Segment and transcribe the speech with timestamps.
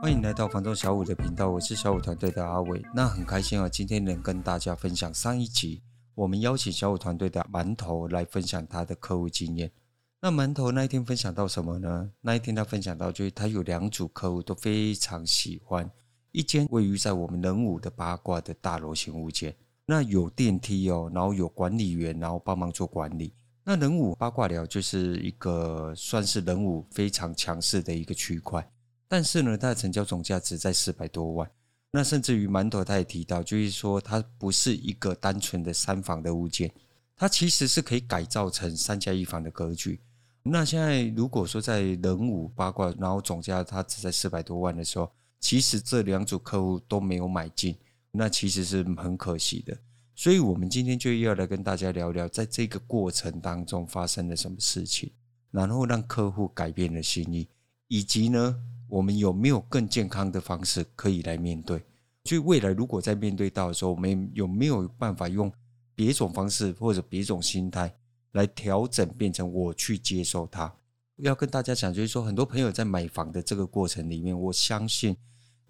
[0.00, 2.82] 欢迎来到房东小五的频道，我是小五团队的阿伟。
[2.94, 5.82] 那很开心啊，今天能跟大家分享上一集
[6.14, 9.70] 我们邀请小五团队的馒头来分享他的客户经验。
[10.20, 12.10] 那馒头那一天分享到什么呢？
[12.20, 15.90] 那一天他分享到，就是他有两组客户都非常喜欢
[16.32, 19.54] 一间位于在我们仁武的八卦的大楼型物件。
[19.86, 23.32] 那有电梯哦，然后有管理员，然后帮忙做管理。
[23.68, 28.66] 那仁武八卦寮就是一个算是仁武非常强势的一个区块。
[29.06, 31.50] 但是呢，它的成交总价只在四百多万。
[31.90, 36.72] 那甚至于馒头他也提到，就是说它不是一个单纯的三房的物件，
[37.14, 40.00] 它其实是可以改造成三加一房的格局。
[40.42, 47.76] 那现在如果说在仁武八卦，然后总价它只在四百多万的时候，其实这两组客户都没有买进，
[48.12, 49.76] 那其实是很可惜的。
[50.18, 55.12] 所以我们今天就要来跟大家聊聊，在这个过程当中发生了什么事情，
[55.52, 57.46] 然后让客户改变了心意，
[57.86, 58.56] 以及呢，
[58.88, 61.80] 我们有没有更健康的方式可以来面对？
[62.24, 65.52] 所以未来如果在面对到的时候，我们有没有办法用
[65.94, 67.94] 别种方式或者别种心态
[68.32, 70.74] 来调整，变成我去接受它？
[71.18, 75.16] 要跟大家讲，就是说，很多朋友在买房的这个过程里面，我相信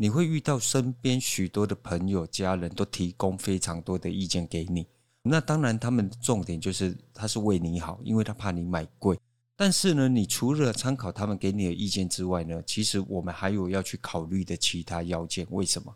[0.00, 4.86] 你会遇到身边许多的朋友、家人都提供非常多的意见给你。
[5.22, 9.18] 那当然，他们的重点就是他是为你好，因为他怕你买贵。
[9.56, 15.44] 但是呢，你除了参考他们给你的意见之外呢，其实我们还有要去考虑的其他要件。
[15.50, 15.92] 为什么？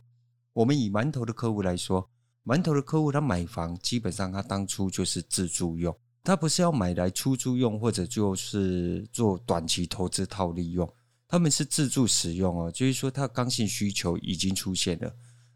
[0.53, 2.11] 我们以馒头的客户来说，
[2.45, 10.93] 馒头的客户他买房基本上他当初就是自住用，他不是要买来出租用或者就是做短期投资套利用，
[11.33, 12.71] 他们是自助使用哦。
[12.71, 15.11] 就是说，他刚性需求已经出现了，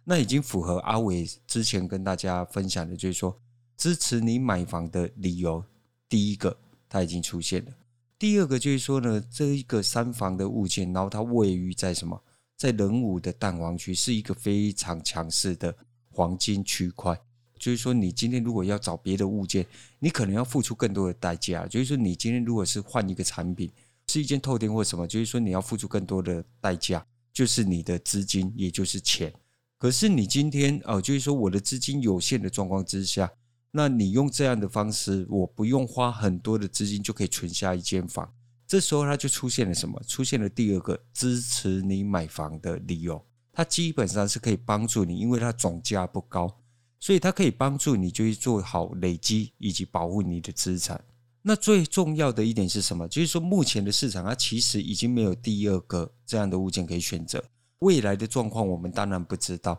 [0.05, 3.39] 那已经符合阿伟之前跟大家分享的，就是说
[3.77, 5.63] 支持你买房的理由。
[6.09, 6.57] 第一个，
[6.89, 7.71] 他已经出现了。
[8.19, 12.19] 第二个就是说呢，这一个三房的物件，然后它位于在什么？
[12.57, 15.77] 在仁武的蛋黄区，是一个非常强势的
[16.09, 17.21] 黄金区块。
[17.59, 19.67] 就是说，你今天如果要找别的物件，
[19.99, 21.67] 你可能要付出更多的代价。
[21.67, 23.71] 就是说，你今天如果是换一个产品，
[24.09, 29.33] 是一间透天或什么，就是说你要付出更多的代价，就是你的资金，也就是钱。
[29.79, 33.31] 可是你今天哦，就是说我的资金有限的状况之下。
[33.73, 38.33] 那你用这样的方式，我不用花很多的资金就可以存下一间房。
[38.67, 40.01] 这时候它就出现了什么？
[40.07, 43.23] 出现了第二个支持你买房的理由。
[43.53, 46.51] 它基本上是可以帮助你，因为它总价不高，
[46.99, 51.05] 所以它可以帮助你，就是做好累积以及保护你的资产。
[51.49, 53.07] 那最重要的一点是什么？
[53.07, 57.41] 就是说目前的市场它其实已经没有第二个这样的物件可以选择。
[57.79, 59.79] 未来的状况我们当然不知道，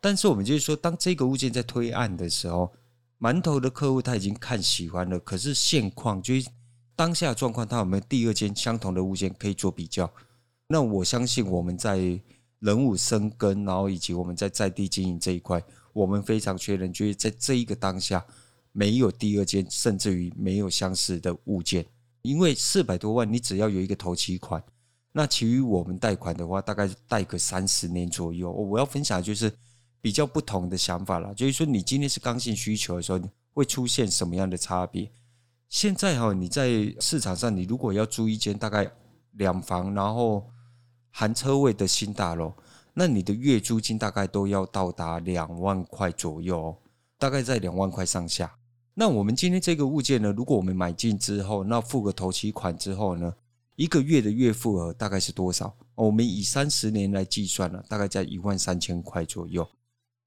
[0.00, 2.72] 但是我们就是说，当这个物件在推案的时候。
[3.18, 6.48] 馒头的客户他已经看喜欢了，可是现况就是
[6.96, 10.12] 当下状况，他有没有第二间相同的物件可以做比较？
[10.66, 12.20] 那我相信我们在
[12.58, 15.62] 人武生根，然后以及我们在在地经营这一块，
[15.92, 18.26] 我们非常确认，就是在这一个当下
[18.72, 21.86] 没有第二间，甚至于没有相似的物件。
[22.22, 24.62] 因为四百多万，你只要有一个头期款，
[25.12, 28.50] 那其余我们贷款的话，大概贷个三十年左右。
[28.50, 29.52] 我要分享就是。
[30.04, 33.20] 比较不同的想法啦，就是说你今天是刚性需求的时候，
[33.54, 35.08] 会出现什么样的差别？
[35.68, 38.90] 现在哈，你在市场上，你如果要租一间大概
[39.34, 40.50] 两房，然后
[41.12, 42.52] 含车位的新大楼，
[42.92, 46.76] 那你的月租金大概都要到达两万块左右，
[47.16, 48.52] 大概在两万块上下。
[48.94, 53.34] 那我们今天这个物件呢，如果我们买进之后，那付个头期款之后呢，
[53.76, 55.74] 一个月的月付额大概是多少？
[55.94, 59.66] 我们以三十年来计算了，大概在一万三千块左右。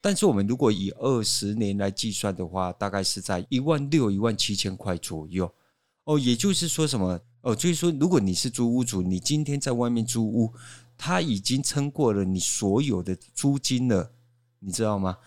[0.02, 5.52] 但是我们如果以二十年来计算的话，大概是在一万六、一万七千块左右。
[6.06, 7.20] 哦，也就是说什么？
[7.42, 10.52] 哦，就是说，如果你是租屋主，你今天在外面租屋，
[10.98, 14.12] 他已经撑过了你所有的租金了，
[14.59, 15.18] 你知道吗？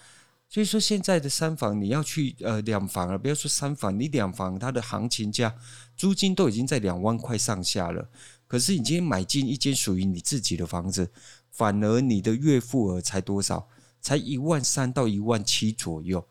[0.48, 5.54] 所以说，现在的三房你要去呃两房了，不要说三房，你两房它的行情价
[5.96, 8.08] 租金都已经在两万块上下了。
[8.46, 11.10] 可是你今天买进一间属于你自己的房子，
[11.50, 13.68] 反而你的月付额才多少？
[14.00, 16.24] 才一万三到一万七左右，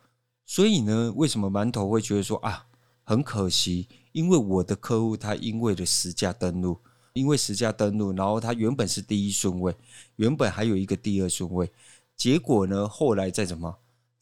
[0.46, 2.66] 所以呢，为什么馒头会觉得说啊，
[3.04, 3.88] 很可惜？
[4.14, 6.80] 因为我的客户他因为了实价登录，
[7.14, 9.76] 因为实价登录，然后他原本是第一顺位，
[10.16, 11.70] 原本还有一个第二顺位，
[12.16, 13.78] 结果呢，后来再怎么，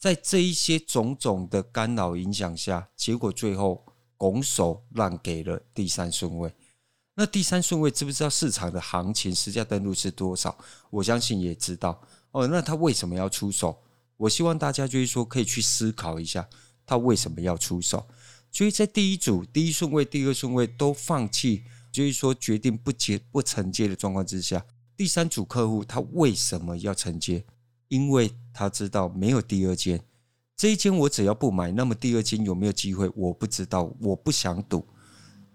[0.06, 3.84] 在这一些种种的干扰影响下，结果最后
[4.18, 6.54] 拱手让给了第三顺位。
[7.16, 10.56] 那第三顺位知不知道市场的行情实价登录是多少？
[10.92, 12.00] 我相信也知道。
[12.30, 13.82] 哦，那他为什么要出手？
[14.18, 16.48] 我希望大家就是说可以去思考一下，
[16.86, 18.06] 他为什么要出手？
[18.52, 24.64] 所以在第一组第一顺位、第二顺位都放弃，就是说决定不接不承接的状况之下，
[24.96, 27.44] 第三组客户他为什么要承接？
[27.88, 30.02] 因为他知道没有第二间，
[30.56, 33.12] 这一间我只要不买，那么第二间有没有机会？
[33.14, 34.88] 我不知道，我不想赌。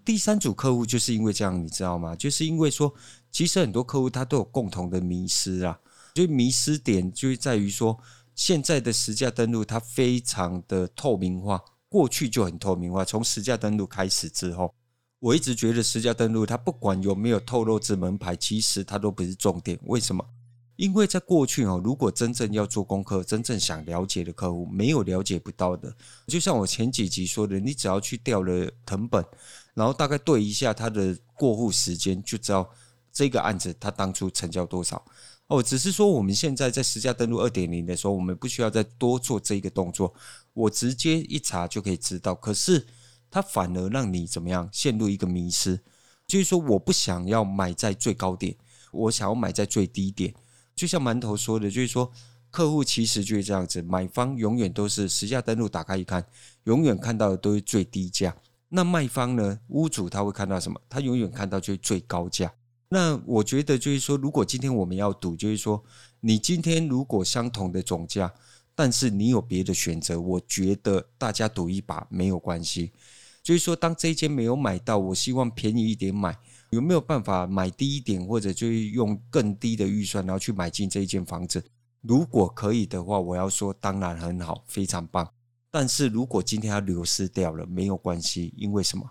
[0.05, 2.15] 第三组客户就是因为这样，你知道吗？
[2.15, 2.93] 就是因为说，
[3.31, 5.79] 其实很多客户他都有共同的迷失啊，
[6.13, 7.97] 就迷失点就在于说，
[8.35, 11.59] 现在的实价登录它非常的透明化。
[11.89, 14.73] 过去就很透明化，从实价登录开始之后，
[15.19, 19.77] 我一直觉得实价登录它不管有没有透露之门牌，其实它都不是重点。
[19.83, 20.25] 为什么？
[20.81, 25.95] 因为在过去哦，如果真正要做功课，真正想了解的客户没有了解不到的。
[26.25, 29.23] 就像我前几集说的，你只要去调了謄本，
[29.75, 32.67] 然后大概对一下他的过户时间，就知道
[33.13, 35.05] 这个案子他当初成交多少。
[35.45, 40.11] 哦，只是说我们现在在实价登录二点零的时候，我们不需要再多做这个动作，
[40.55, 42.33] 我直接一查就可以知道。
[42.33, 42.87] 可是
[43.29, 45.79] 它反而让你怎么样陷入一个迷失，
[46.25, 48.55] 就是说我不想要买在最高点，
[48.91, 50.33] 我想要买在最低点。
[50.81, 52.11] 就像馒头说的，就是说
[52.49, 56.25] 客户其实就是这样子，买方永远都是实价登录打开一看，
[56.63, 58.35] 永远看到的都是最低价。
[58.69, 60.81] 那卖方呢，屋主他会看到什么？
[60.89, 62.51] 他永远看到就是最高价。
[62.89, 65.83] 那我觉得就是说，如果今天我们要赌，就是说，
[66.21, 68.33] 你今天如果相同的总价，
[68.73, 72.91] 但是你有别的选择，我觉得大家赌一把没有关系。
[73.43, 76.35] 就是说，当这一间没有买到，我希望便宜一点买，
[76.71, 81.63] 有没有办法买低一点，或者就是用更低的预算，然后去买进这一间房子？
[82.01, 85.29] 如果可以的话，我要说当然很好，非常棒。
[85.69, 89.09] 但是如果今天它流失掉了，没有关系，因为什么？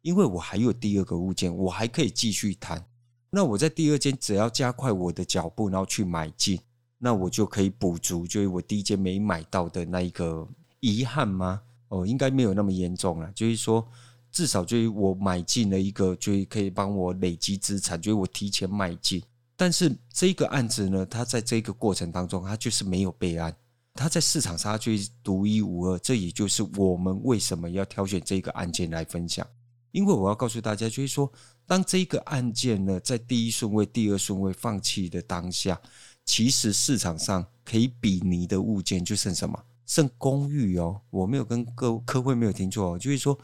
[0.00, 2.84] 因为我还有第二个物件，我还可以继续谈。
[3.30, 6.58] 那我在第二间只要加快我的脚步，然后去买进，
[6.98, 10.48] 那我就可以补足，就是我第一间没买到的那一个
[10.80, 11.60] 遗憾吗？
[11.88, 13.30] 哦，应该没有那么严重了。
[13.32, 13.86] 就是说，
[14.32, 19.22] 至少就我买进了一个，就可以帮我累积资产，就我提前买进。
[19.54, 23.54] 但是这个案子呢，它在这个过程当中，它就是没有备案，
[23.94, 24.90] 它在市场上它就
[25.22, 25.98] 独一无二。
[25.98, 29.46] 这也就是我们为什么要挑选这个案件来分享。
[29.92, 31.30] 因为我要告诉大家，就是说，
[31.66, 35.78] 当这个案件呢，在第一顺位、第二顺位放弃的当下，
[36.24, 39.62] 其实市场上可以比拟的物件就剩什么？
[39.84, 40.98] 剩公寓哦。
[41.10, 43.38] 我没有跟各科会没有听错哦，就是说，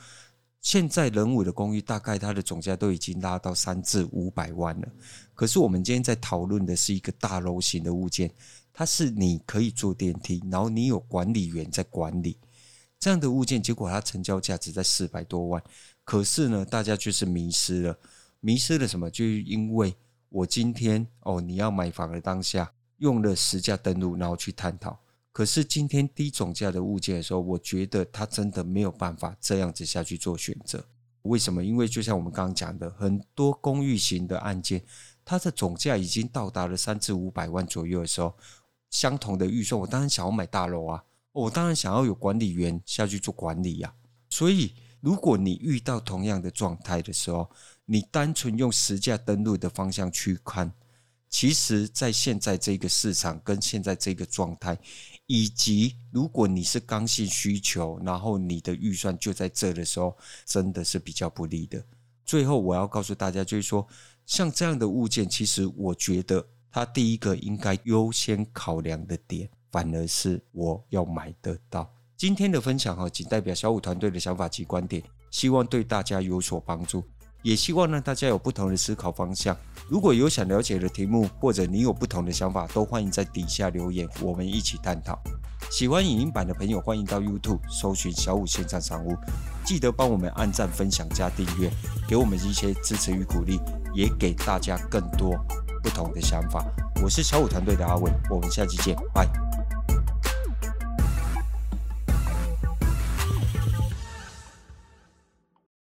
[0.61, 4.89] 现在仁武的公寓大概它的总价都已经拉到三至五百万了。
[5.35, 8.31] 可是我们今天在讨论的是一个大楼型的物件，
[8.73, 12.37] 它是你可以坐电梯，然后你有管理员在管理
[12.99, 15.63] 这样的物件，结果它成交价只在四百多万。
[16.05, 17.99] 可是呢，大家就是迷失了，
[18.41, 19.09] 迷失了什么？
[19.11, 19.95] 就是因为
[20.29, 24.99] 我今天哦，你要买房的当下用了实价登录，然后去探讨。
[25.39, 30.85] 可是今天低总价的物件的时候，我觉得他真的没有办法这样子下去做选择。
[31.23, 31.65] 为什么？
[31.65, 34.83] 因为就像我们刚刚讲的，很多公寓型的案件，
[35.25, 38.35] 它的总价已经到达了三至五百万左右的时候，
[38.91, 43.95] 相同的预算，我当然想要买大楼啊，我当然想要有管理员下去做管理呀，
[44.29, 44.75] 所以。
[45.01, 47.49] 如果你遇到同样的状态的时候，
[47.85, 50.73] 你单纯用实价登录的方向去看，
[51.31, 54.79] 其实，在现在这个市场跟现在这个状态，
[55.27, 60.17] 以及如果你是刚性需求，然后你的预算就在这的时候，
[60.47, 61.85] 真的是比较不利的。
[62.25, 63.87] 最后，我要告诉大家，就是说，
[64.27, 71.91] 像这样的物件，其实我觉得它第一个应该优先考量的点，反而是我要买得到。
[72.17, 77.05] 今天的分享哈，仅代表小武团队的想法及观点，希望对大家有所帮助，
[77.43, 79.57] 也希望让大家有不同的思考方向。
[79.89, 85.19] 如果有想了解的题目，或者你有不同的想法，都欢迎在底下留言，我们一起探讨。
[85.71, 89.17] 喜欢影音版的朋友，欢迎到 YouTube 搜寻小五线上商务，
[89.65, 91.71] 记得帮我们按赞、分享、加订阅，
[92.09, 93.61] 给我们一些支持与鼓励，
[93.95, 95.37] 也给大家更多
[95.83, 96.65] 不同的想法。
[97.03, 99.48] 我是小五团队的阿伟，我们下期见，拜。